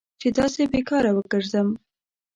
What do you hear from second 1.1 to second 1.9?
وګرځم.